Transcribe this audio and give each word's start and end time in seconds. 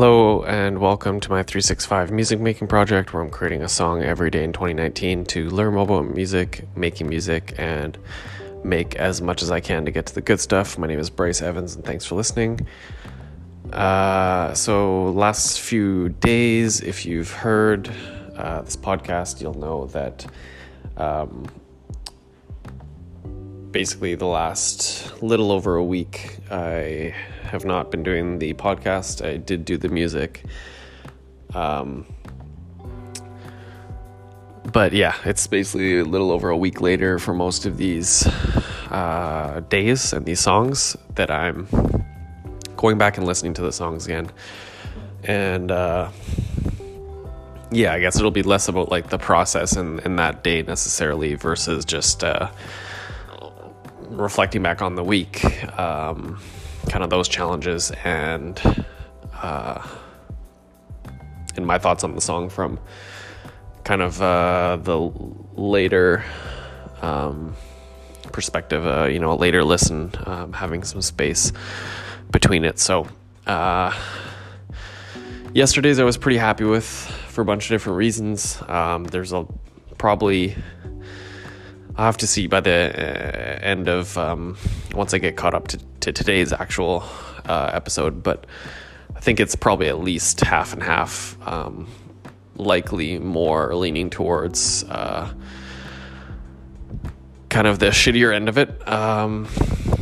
Hello, 0.00 0.44
and 0.44 0.78
welcome 0.78 1.18
to 1.18 1.28
my 1.28 1.42
365 1.42 2.12
music 2.12 2.38
making 2.38 2.68
project 2.68 3.12
where 3.12 3.20
I'm 3.20 3.30
creating 3.30 3.62
a 3.62 3.68
song 3.68 4.00
every 4.00 4.30
day 4.30 4.44
in 4.44 4.52
2019 4.52 5.24
to 5.24 5.50
learn 5.50 5.74
more 5.74 5.82
about 5.82 6.14
music, 6.14 6.68
making 6.76 7.08
music, 7.08 7.52
and 7.58 7.98
make 8.62 8.94
as 8.94 9.20
much 9.20 9.42
as 9.42 9.50
I 9.50 9.58
can 9.58 9.84
to 9.86 9.90
get 9.90 10.06
to 10.06 10.14
the 10.14 10.20
good 10.20 10.38
stuff. 10.38 10.78
My 10.78 10.86
name 10.86 11.00
is 11.00 11.10
Bryce 11.10 11.42
Evans, 11.42 11.74
and 11.74 11.84
thanks 11.84 12.04
for 12.04 12.14
listening. 12.14 12.64
Uh, 13.72 14.54
so, 14.54 15.10
last 15.10 15.60
few 15.60 16.10
days, 16.10 16.80
if 16.80 17.04
you've 17.04 17.32
heard 17.32 17.90
uh, 18.36 18.62
this 18.62 18.76
podcast, 18.76 19.40
you'll 19.40 19.58
know 19.58 19.86
that 19.86 20.24
um, 20.96 21.44
basically 23.70 24.14
the 24.14 24.26
last 24.26 25.22
little 25.22 25.52
over 25.52 25.76
a 25.76 25.84
week, 25.84 26.38
I 26.50 27.14
have 27.42 27.64
not 27.64 27.90
been 27.90 28.02
doing 28.02 28.38
the 28.38 28.54
podcast. 28.54 29.24
I 29.24 29.36
did 29.36 29.64
do 29.64 29.76
the 29.76 29.88
music. 29.88 30.44
Um, 31.54 32.06
but 34.72 34.92
yeah, 34.92 35.14
it's 35.24 35.46
basically 35.46 35.98
a 35.98 36.04
little 36.04 36.30
over 36.30 36.50
a 36.50 36.56
week 36.56 36.80
later 36.80 37.18
for 37.18 37.32
most 37.32 37.66
of 37.66 37.78
these 37.78 38.26
uh, 38.90 39.60
days 39.68 40.12
and 40.12 40.26
these 40.26 40.40
songs 40.40 40.96
that 41.14 41.30
I'm 41.30 41.66
going 42.76 42.98
back 42.98 43.16
and 43.16 43.26
listening 43.26 43.54
to 43.54 43.62
the 43.62 43.72
songs 43.72 44.06
again. 44.06 44.30
And 45.24 45.70
uh, 45.70 46.10
yeah, 47.70 47.92
I 47.92 48.00
guess 48.00 48.16
it'll 48.16 48.30
be 48.30 48.42
less 48.42 48.68
about 48.68 48.90
like 48.90 49.08
the 49.08 49.18
process 49.18 49.76
and, 49.76 50.00
and 50.00 50.18
that 50.18 50.44
day 50.44 50.62
necessarily 50.62 51.34
versus 51.34 51.84
just 51.84 52.22
uh, 52.22 52.50
reflecting 54.18 54.62
back 54.62 54.82
on 54.82 54.94
the 54.94 55.04
week. 55.04 55.44
Um, 55.78 56.40
kind 56.88 57.04
of 57.04 57.10
those 57.10 57.28
challenges 57.28 57.92
and 58.04 58.60
uh, 59.34 59.86
and 61.56 61.66
my 61.66 61.78
thoughts 61.78 62.04
on 62.04 62.14
the 62.14 62.20
song 62.20 62.48
from 62.48 62.78
kind 63.84 64.02
of 64.02 64.20
uh, 64.20 64.78
the 64.82 64.98
later 65.54 66.24
um, 67.00 67.54
perspective, 68.32 68.86
uh, 68.86 69.04
you 69.04 69.18
know, 69.18 69.32
a 69.32 69.34
later 69.34 69.64
listen, 69.64 70.12
um, 70.26 70.52
having 70.52 70.84
some 70.84 71.02
space 71.02 71.52
between 72.30 72.64
it. 72.64 72.78
So, 72.78 73.08
uh, 73.46 73.96
yesterday's 75.52 75.98
I 75.98 76.04
was 76.04 76.16
pretty 76.16 76.38
happy 76.38 76.64
with 76.64 76.84
for 76.84 77.42
a 77.42 77.44
bunch 77.44 77.64
of 77.64 77.70
different 77.70 77.96
reasons. 77.98 78.60
Um, 78.68 79.04
there's 79.04 79.32
a 79.32 79.46
probably 79.96 80.56
I'll 81.98 82.06
have 82.06 82.16
to 82.18 82.28
see 82.28 82.46
by 82.46 82.60
the 82.60 82.70
uh, 82.70 83.58
end 83.60 83.88
of 83.88 84.16
um, 84.16 84.56
once 84.94 85.12
I 85.14 85.18
get 85.18 85.36
caught 85.36 85.52
up 85.52 85.66
to, 85.68 85.78
to 86.00 86.12
today's 86.12 86.52
actual 86.52 87.02
uh, 87.44 87.70
episode, 87.74 88.22
but 88.22 88.46
I 89.16 89.20
think 89.20 89.40
it's 89.40 89.56
probably 89.56 89.88
at 89.88 89.98
least 89.98 90.40
half 90.40 90.72
and 90.72 90.80
half. 90.80 91.36
Um, 91.46 91.88
likely 92.54 93.18
more 93.18 93.74
leaning 93.74 94.10
towards 94.10 94.84
uh, 94.84 95.32
kind 97.48 97.66
of 97.66 97.80
the 97.80 97.86
shittier 97.86 98.32
end 98.32 98.48
of 98.48 98.58
it. 98.58 98.88
Um, 98.88 99.48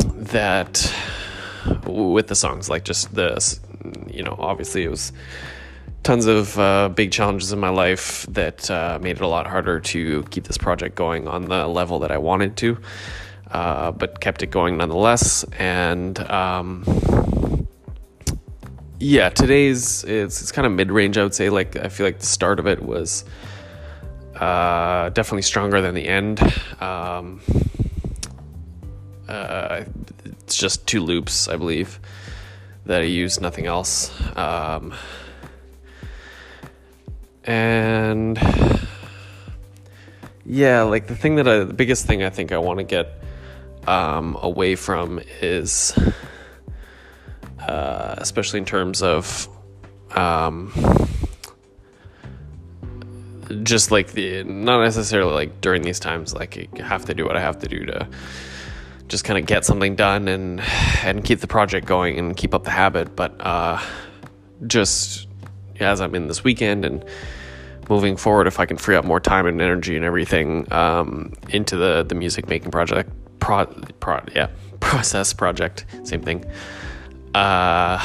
that 0.07 0.95
with 1.87 2.27
the 2.27 2.35
songs, 2.35 2.69
like 2.69 2.85
just 2.85 3.15
the, 3.15 3.59
you 4.07 4.23
know, 4.23 4.37
obviously 4.39 4.85
it 4.85 4.91
was 4.91 5.13
tons 6.07 6.27
of 6.27 6.57
uh, 6.57 6.89
big 6.89 7.11
challenges 7.11 7.53
in 7.53 7.59
my 7.59 7.69
life 7.69 8.27
that 8.29 8.71
uh, 8.71 8.97
made 9.03 9.17
it 9.17 9.23
a 9.23 9.27
lot 9.27 9.45
harder 9.45 9.81
to 9.81 10.23
keep 10.31 10.45
this 10.45 10.57
project 10.57 10.95
going 10.95 11.27
on 11.27 11.47
the 11.47 11.67
level 11.67 11.99
that 11.99 12.13
I 12.13 12.19
wanted 12.19 12.57
to, 12.59 12.79
uh, 13.51 13.91
but 13.91 14.21
kept 14.21 14.45
it 14.45 14.53
going 14.53 14.77
nonetheless. 14.77 15.45
And 15.59 16.17
um, 16.31 16.85
yeah, 19.01 19.31
today's 19.31 20.05
it's 20.05 20.43
it's 20.43 20.53
kind 20.53 20.65
of 20.65 20.71
mid 20.71 20.93
range. 20.93 21.19
I 21.19 21.25
would 21.25 21.35
say. 21.35 21.51
Like 21.51 21.75
I 21.75 21.89
feel 21.89 22.07
like 22.07 22.21
the 22.21 22.27
start 22.27 22.61
of 22.61 22.69
it 22.69 22.81
was 22.85 23.25
uh, 24.37 25.09
definitely 25.09 25.43
stronger 25.43 25.81
than 25.81 25.97
the 25.97 26.07
end. 26.07 26.41
Um, 26.81 27.41
uh, 29.29 29.83
it's 30.25 30.57
just 30.57 30.87
two 30.87 31.01
loops, 31.01 31.49
I 31.49 31.57
believe, 31.57 31.99
that 32.85 33.01
I 33.01 33.07
used, 33.07 33.41
nothing 33.41 33.67
else. 33.67 34.13
Um, 34.37 34.95
and 37.47 38.39
yeah, 40.45 40.83
like 40.83 41.07
the 41.07 41.17
thing 41.17 41.37
that 41.37 41.49
I, 41.49 41.65
the 41.65 41.75
biggest 41.75 42.07
thing 42.07 42.23
I 42.23 42.31
think 42.31 42.53
I 42.53 42.59
want 42.59 42.79
to 42.79 42.85
get 42.85 43.21
um, 43.87 44.37
away 44.41 44.75
from 44.75 45.21
is, 45.41 45.97
uh, 47.61 48.15
especially 48.19 48.59
in 48.59 48.65
terms 48.65 49.03
of, 49.03 49.49
um, 50.13 50.73
just 53.63 53.91
like 53.91 54.13
the 54.13 54.45
not 54.45 54.83
necessarily 54.83 55.33
like 55.33 55.61
during 55.61 55.83
these 55.83 56.01
times, 56.01 56.35
like 56.35 56.77
have 56.79 57.05
to 57.07 57.15
do 57.15 57.25
what 57.25 57.37
I 57.37 57.41
have 57.41 57.59
to 57.61 57.69
do 57.69 57.85
to 57.87 58.09
just 59.09 59.25
kind 59.25 59.39
of 59.39 59.47
get 59.47 59.65
something 59.65 59.95
done 59.95 60.27
and 60.27 60.61
and 61.05 61.25
keep 61.25 61.41
the 61.41 61.47
project 61.47 61.87
going 61.87 62.19
and 62.19 62.37
keep 62.37 62.55
up 62.55 62.65
the 62.65 62.71
habit, 62.71 63.15
but 63.15 63.35
uh, 63.41 63.81
just 64.67 65.29
as 65.81 66.01
I'm 66.01 66.15
in 66.15 66.29
this 66.29 66.43
weekend 66.43 66.85
and 66.85 67.05
moving 67.89 68.17
forward, 68.17 68.47
if 68.47 68.61
I 68.61 68.67
can 68.67 68.77
free 68.77 68.97
up 68.97 69.05
more 69.05 69.21
time 69.21 69.47
and 69.47 69.61
energy 69.61 69.97
and 69.97 70.05
everything 70.05 70.71
um, 70.73 71.33
into 71.51 71.77
the 71.77 72.03
the 72.03 72.15
music 72.15 72.49
making 72.49 72.71
project, 72.71 73.11
pro, 73.41 73.67
pro 74.01 74.21
yeah, 74.35 74.49
process 74.81 75.33
project, 75.33 75.87
same 76.05 76.23
thing. 76.23 76.45
Uh, 77.35 77.99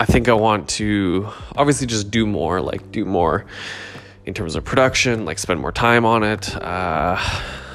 I 0.00 0.04
think 0.04 0.28
I 0.28 0.34
want 0.34 0.68
to 0.70 1.28
obviously 1.56 1.86
just 1.86 2.10
do 2.10 2.26
more, 2.26 2.60
like 2.60 2.92
do 2.92 3.04
more 3.04 3.46
in 4.26 4.34
terms 4.34 4.54
of 4.54 4.64
production, 4.64 5.24
like 5.24 5.38
spend 5.38 5.60
more 5.60 5.72
time 5.72 6.04
on 6.04 6.22
it. 6.22 6.54
Uh, 6.54 7.18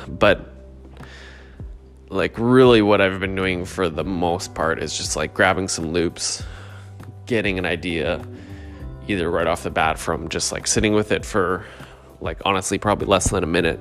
but 0.07 0.53
like 2.09 2.38
really 2.38 2.81
what 2.81 3.02
I've 3.02 3.19
been 3.19 3.35
doing 3.35 3.66
for 3.66 3.90
the 3.90 4.03
most 4.03 4.53
part 4.53 4.81
is 4.81 4.96
just 4.96 5.16
like 5.16 5.34
grabbing 5.34 5.68
some 5.68 5.91
loops, 5.91 6.44
getting 7.25 7.57
an 7.57 7.66
idea 7.66 8.25
either 9.08 9.30
right 9.30 9.47
off 9.47 9.64
the 9.64 9.69
bat 9.69 9.97
from 10.00 10.30
just 10.30 10.52
like 10.52 10.68
sitting 10.68 10.94
with 10.94 11.12
it 11.12 11.25
for 11.25 11.66
like 12.22 12.40
honestly 12.46 12.78
probably 12.78 13.08
less 13.08 13.30
than 13.30 13.44
a 13.44 13.47
minute. 13.47 13.80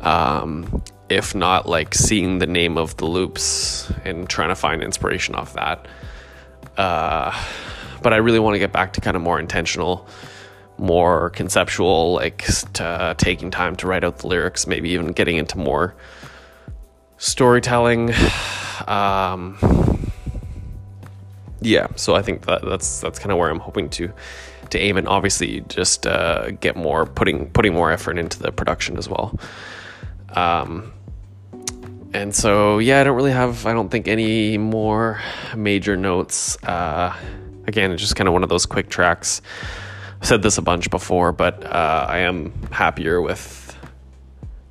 Um, 0.00 0.82
if 1.08 1.34
not 1.34 1.68
like 1.68 1.94
seeing 1.94 2.38
the 2.38 2.46
name 2.46 2.76
of 2.76 2.96
the 2.96 3.06
loops 3.06 3.90
and 4.04 4.28
trying 4.28 4.48
to 4.48 4.54
find 4.54 4.82
inspiration 4.82 5.34
off 5.34 5.54
that. 5.54 5.86
Uh, 6.76 7.32
but 8.02 8.12
I 8.12 8.16
really 8.16 8.38
want 8.38 8.54
to 8.54 8.58
get 8.58 8.72
back 8.72 8.92
to 8.94 9.00
kind 9.00 9.16
of 9.16 9.22
more 9.22 9.38
intentional, 9.38 10.06
more 10.78 11.30
conceptual, 11.30 12.14
like 12.14 12.44
to, 12.74 13.14
taking 13.18 13.50
time 13.50 13.76
to 13.76 13.86
write 13.86 14.04
out 14.04 14.18
the 14.18 14.26
lyrics, 14.26 14.66
maybe 14.66 14.90
even 14.90 15.08
getting 15.08 15.36
into 15.36 15.58
more 15.58 15.94
storytelling. 17.18 18.12
Um, 18.86 19.56
yeah, 21.60 21.88
so 21.96 22.14
I 22.14 22.22
think 22.22 22.46
that 22.46 22.62
that's 22.64 23.00
that's 23.00 23.18
kind 23.18 23.32
of 23.32 23.38
where 23.38 23.50
I'm 23.50 23.60
hoping 23.60 23.88
to 23.90 24.12
to 24.70 24.78
aim 24.78 24.96
and 24.96 25.08
obviously 25.08 25.60
just 25.68 26.06
uh, 26.06 26.50
get 26.50 26.76
more 26.76 27.06
putting 27.06 27.50
putting 27.50 27.74
more 27.74 27.90
effort 27.90 28.18
into 28.18 28.38
the 28.38 28.52
production 28.52 28.96
as 28.98 29.08
well. 29.08 29.38
Um, 30.30 30.92
and 32.12 32.34
so 32.34 32.78
yeah, 32.78 33.00
I 33.00 33.04
don't 33.04 33.16
really 33.16 33.32
have 33.32 33.66
I 33.66 33.72
don't 33.72 33.90
think 33.90 34.08
any 34.08 34.58
more 34.58 35.20
major 35.54 35.96
notes. 35.96 36.62
Uh, 36.62 37.16
again, 37.66 37.90
it's 37.92 38.02
just 38.02 38.16
kind 38.16 38.28
of 38.28 38.34
one 38.34 38.42
of 38.42 38.48
those 38.48 38.66
quick 38.66 38.88
tracks. 38.88 39.42
I've 40.20 40.26
said 40.26 40.42
this 40.42 40.58
a 40.58 40.62
bunch 40.62 40.90
before, 40.90 41.32
but 41.32 41.64
uh, 41.64 42.06
I 42.08 42.18
am 42.18 42.52
happier 42.70 43.20
with 43.20 43.76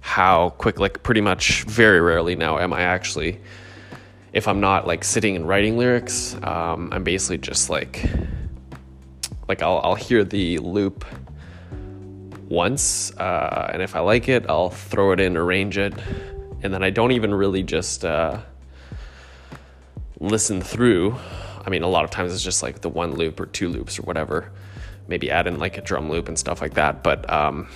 how 0.01 0.51
quick, 0.51 0.79
like 0.79 1.03
pretty 1.03 1.21
much 1.21 1.63
very 1.63 1.99
rarely 1.99 2.35
now 2.35 2.59
am 2.59 2.73
I 2.73 2.81
actually 2.81 3.39
if 4.35 4.49
I'm 4.49 4.59
not 4.59 4.85
like 4.85 5.05
sitting 5.05 5.37
and 5.37 5.47
writing 5.47 5.77
lyrics, 5.77 6.35
um, 6.43 6.89
I'm 6.91 7.05
basically 7.05 7.37
just 7.37 7.69
like 7.69 8.05
like 9.47 9.61
I'll 9.61 9.79
I'll 9.81 9.95
hear 9.95 10.25
the 10.25 10.57
loop 10.59 11.05
once, 12.49 13.15
uh, 13.17 13.69
and 13.71 13.81
if 13.81 13.95
I 13.95 14.01
like 14.01 14.27
it, 14.27 14.45
I'll 14.49 14.69
throw 14.69 15.13
it 15.13 15.21
in, 15.21 15.37
arrange 15.37 15.77
it, 15.77 15.93
and 16.61 16.73
then 16.73 16.83
I 16.83 16.89
don't 16.89 17.13
even 17.13 17.33
really 17.33 17.63
just 17.63 18.03
uh, 18.03 18.41
listen 20.19 20.61
through. 20.61 21.15
I 21.65 21.69
mean, 21.69 21.81
a 21.81 21.87
lot 21.87 22.03
of 22.03 22.11
times 22.11 22.33
it's 22.33 22.43
just 22.43 22.61
like 22.61 22.81
the 22.81 22.89
one 22.89 23.13
loop 23.13 23.39
or 23.39 23.45
two 23.45 23.69
loops 23.69 23.97
or 23.97 24.01
whatever. 24.01 24.51
Maybe 25.07 25.31
add 25.31 25.47
in 25.47 25.59
like 25.59 25.77
a 25.77 25.81
drum 25.81 26.09
loop 26.09 26.27
and 26.27 26.37
stuff 26.37 26.59
like 26.59 26.73
that, 26.73 27.03
but 27.03 27.31
um, 27.31 27.69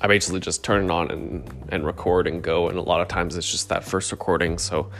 I 0.00 0.06
basically 0.06 0.38
just 0.38 0.62
turn 0.62 0.84
it 0.84 0.90
on 0.92 1.10
and 1.10 1.66
and 1.70 1.84
record 1.84 2.28
and 2.28 2.40
go. 2.40 2.68
And 2.68 2.78
a 2.78 2.82
lot 2.82 3.00
of 3.00 3.08
times 3.08 3.36
it's 3.36 3.50
just 3.50 3.68
that 3.70 3.82
first 3.82 4.12
recording, 4.12 4.56
so 4.56 4.92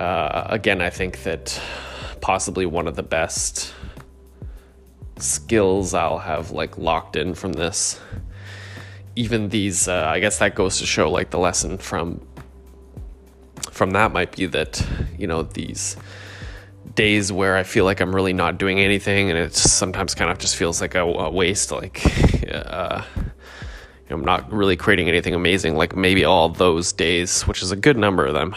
uh, 0.00 0.46
again, 0.48 0.80
I 0.80 0.88
think 0.88 1.24
that 1.24 1.60
possibly 2.22 2.64
one 2.64 2.88
of 2.88 2.96
the 2.96 3.02
best 3.02 3.74
skills 5.18 5.92
I'll 5.92 6.18
have 6.18 6.52
like 6.52 6.78
locked 6.78 7.16
in 7.16 7.34
from 7.34 7.52
this. 7.52 8.00
Even 9.14 9.50
these, 9.50 9.88
uh, 9.88 10.06
I 10.06 10.20
guess 10.20 10.38
that 10.38 10.54
goes 10.54 10.78
to 10.78 10.86
show 10.86 11.10
like 11.10 11.30
the 11.30 11.38
lesson 11.38 11.76
from 11.76 12.26
from 13.70 13.90
that 13.90 14.12
might 14.12 14.34
be 14.34 14.46
that 14.46 14.86
you 15.18 15.26
know 15.26 15.42
these 15.42 15.96
days 16.94 17.30
where 17.30 17.56
I 17.56 17.62
feel 17.62 17.84
like 17.84 18.00
I'm 18.00 18.14
really 18.14 18.32
not 18.32 18.56
doing 18.56 18.80
anything, 18.80 19.28
and 19.28 19.38
it 19.38 19.54
sometimes 19.54 20.14
kind 20.14 20.30
of 20.30 20.38
just 20.38 20.56
feels 20.56 20.80
like 20.80 20.94
a, 20.94 21.02
a 21.02 21.30
waste. 21.30 21.72
Like, 21.72 22.02
uh, 22.50 23.02
I'm 24.08 24.24
not 24.24 24.50
really 24.50 24.76
creating 24.76 25.08
anything 25.08 25.34
amazing. 25.34 25.76
Like 25.76 25.94
maybe 25.94 26.24
all 26.24 26.48
those 26.48 26.92
days, 26.92 27.42
which 27.42 27.62
is 27.62 27.70
a 27.70 27.76
good 27.76 27.98
number 27.98 28.26
of 28.26 28.32
them, 28.32 28.56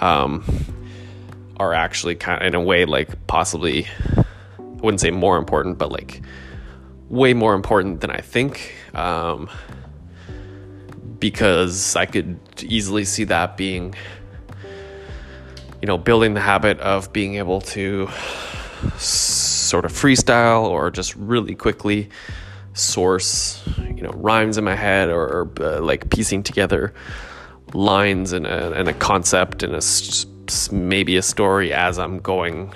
um, 0.00 0.44
are 1.62 1.74
actually 1.74 2.16
kind 2.16 2.40
of 2.40 2.46
in 2.46 2.54
a 2.54 2.60
way 2.60 2.84
like 2.84 3.26
possibly, 3.26 3.86
I 4.16 4.24
wouldn't 4.58 5.00
say 5.00 5.10
more 5.10 5.36
important, 5.38 5.78
but 5.78 5.92
like 5.92 6.22
way 7.08 7.34
more 7.34 7.54
important 7.54 8.00
than 8.00 8.10
I 8.10 8.20
think. 8.20 8.74
Um, 8.94 9.48
because 11.18 11.94
I 11.94 12.06
could 12.06 12.38
easily 12.62 13.04
see 13.04 13.24
that 13.24 13.56
being 13.56 13.94
you 15.82 15.86
know, 15.86 15.98
building 15.98 16.34
the 16.34 16.40
habit 16.40 16.78
of 16.78 17.12
being 17.12 17.34
able 17.34 17.60
to 17.60 18.08
sort 18.96 19.84
of 19.84 19.92
freestyle 19.92 20.62
or 20.62 20.90
just 20.90 21.14
really 21.16 21.56
quickly 21.56 22.08
source, 22.72 23.62
you 23.94 24.02
know, 24.02 24.12
rhymes 24.14 24.56
in 24.56 24.64
my 24.64 24.76
head 24.76 25.10
or, 25.10 25.50
uh, 25.60 25.80
like 25.80 26.08
piecing 26.08 26.44
together 26.44 26.94
lines 27.74 28.32
and 28.32 28.46
a, 28.46 28.72
and 28.72 28.88
a 28.88 28.92
concept 28.92 29.64
and 29.64 29.74
a 29.74 29.80
maybe 30.70 31.16
a 31.16 31.22
story 31.22 31.72
as 31.72 31.98
I'm 31.98 32.18
going 32.20 32.72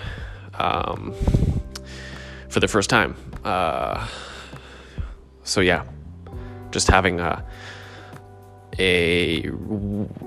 um, 0.55 1.15
for 2.49 2.61
the 2.61 2.69
first 2.69 2.91
time. 2.91 3.17
Uh, 3.45 4.07
so 5.45 5.61
yeah, 5.61 5.85
just 6.71 6.89
having 6.89 7.21
a 7.21 7.45
a 8.79 9.49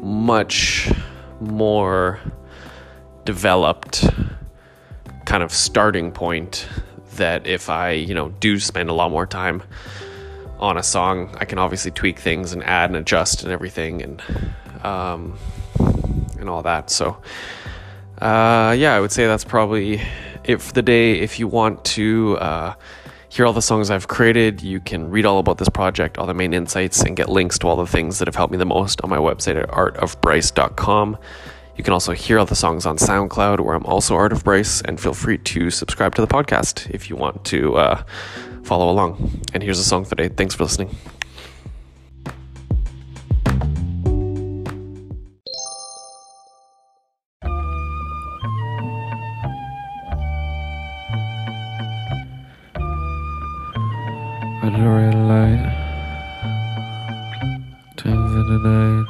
much 0.01 0.91
more 1.39 2.19
developed 3.25 4.09
kind 5.25 5.43
of 5.43 5.53
starting 5.53 6.11
point 6.11 6.67
that 7.15 7.45
if 7.45 7.69
I, 7.69 7.91
you 7.91 8.13
know, 8.13 8.29
do 8.39 8.59
spend 8.59 8.89
a 8.89 8.93
lot 8.93 9.11
more 9.11 9.27
time 9.27 9.61
on 10.59 10.77
a 10.77 10.83
song, 10.83 11.35
I 11.39 11.45
can 11.45 11.59
obviously 11.59 11.91
tweak 11.91 12.19
things 12.19 12.53
and 12.53 12.63
add 12.63 12.89
and 12.89 12.97
adjust 12.97 13.43
and 13.43 13.51
everything 13.51 14.01
and 14.01 14.21
um, 14.83 15.37
and 16.39 16.49
all 16.49 16.63
that. 16.63 16.89
So 16.89 17.17
uh, 18.21 18.75
yeah, 18.77 18.95
I 18.95 18.99
would 18.99 19.11
say 19.11 19.27
that's 19.27 19.45
probably 19.45 20.01
it 20.43 20.61
for 20.61 20.73
the 20.73 20.81
day. 20.81 21.19
If 21.19 21.39
you 21.39 21.47
want 21.47 21.85
to 21.85 22.37
uh, 22.37 22.73
hear 23.29 23.45
all 23.45 23.53
the 23.53 23.61
songs 23.61 23.89
I've 23.89 24.07
created, 24.07 24.61
you 24.61 24.79
can 24.79 25.09
read 25.09 25.25
all 25.25 25.39
about 25.39 25.57
this 25.57 25.69
project, 25.69 26.17
all 26.17 26.25
the 26.25 26.33
main 26.33 26.53
insights, 26.53 27.01
and 27.01 27.15
get 27.15 27.29
links 27.29 27.57
to 27.59 27.67
all 27.67 27.77
the 27.77 27.87
things 27.87 28.19
that 28.19 28.27
have 28.27 28.35
helped 28.35 28.51
me 28.51 28.57
the 28.57 28.65
most 28.65 29.01
on 29.01 29.09
my 29.09 29.17
website 29.17 29.61
at 29.61 29.69
artofbryce.com. 29.69 31.17
You 31.77 31.83
can 31.83 31.93
also 31.93 32.11
hear 32.11 32.39
all 32.39 32.45
the 32.45 32.55
songs 32.55 32.85
on 32.85 32.97
SoundCloud, 32.97 33.61
where 33.61 33.73
I'm 33.73 33.85
also 33.85 34.15
Art 34.15 34.33
of 34.33 34.43
Bryce, 34.43 34.81
and 34.81 34.99
feel 34.99 35.13
free 35.13 35.37
to 35.37 35.69
subscribe 35.69 36.13
to 36.15 36.21
the 36.21 36.27
podcast 36.27 36.89
if 36.89 37.09
you 37.09 37.15
want 37.15 37.45
to 37.45 37.77
uh, 37.77 38.03
follow 38.63 38.89
along. 38.89 39.41
And 39.53 39.63
here's 39.63 39.79
a 39.79 39.83
song 39.85 40.03
for 40.03 40.15
today. 40.15 40.27
Thanks 40.27 40.55
for 40.55 40.63
listening. 40.63 40.93
Turns 58.49 58.65
into 58.65 58.69
night. 58.69 59.05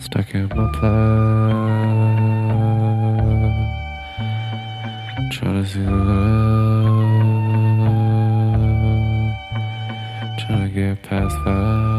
stuck 0.00 0.34
in 0.34 0.48
my 0.48 0.54
blood. 0.54 0.80
Trying 5.32 5.62
to 5.62 5.68
see 5.68 5.82
the 5.82 5.90
love. 5.90 6.28
Trying 10.38 10.62
to 10.62 10.74
get 10.74 11.02
past 11.02 11.36
that. 11.44 11.97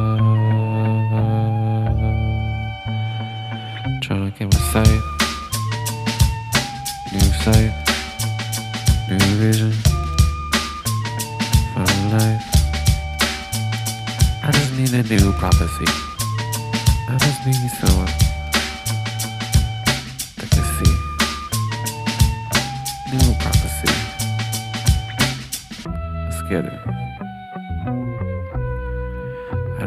I 26.51 26.65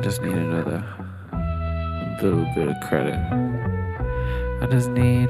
just 0.01 0.23
need 0.23 0.37
another 0.37 0.85
little 2.23 2.45
bit 2.55 2.69
of 2.69 2.79
credit. 2.81 3.19
I 4.61 4.67
just 4.71 4.91
need. 4.91 5.29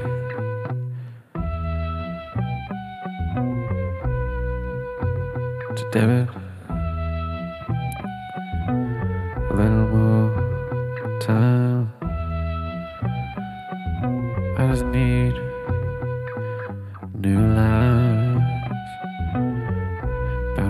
To 5.75 5.91
debit 5.91 6.29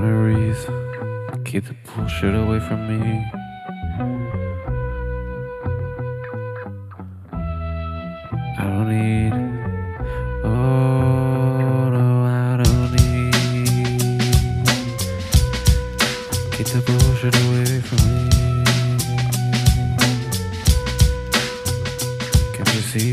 boundaries, 0.03 0.67
keep 1.45 1.65
the 1.65 1.75
bullshit 1.95 2.35
away 2.35 2.59
from 2.59 2.81
me. 2.89 3.25
I 8.59 8.61
don't 8.65 8.89
need, 8.89 9.33
oh 10.45 11.89
no, 11.91 12.25
I 12.25 12.57
don't 12.63 12.91
need, 12.97 13.35
keep 16.53 16.67
the 16.67 16.81
bullshit 16.85 17.37
away 17.47 17.81
from 17.89 18.03
me. 18.09 18.23
Can't 22.55 22.75
you 22.75 22.83
see 22.93 23.13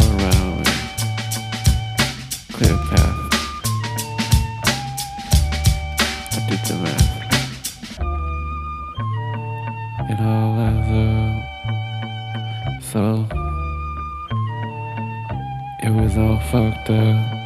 it 15.81 15.89
was 15.89 16.17
all 16.17 16.39
fucked 16.39 16.89
up. 16.89 17.40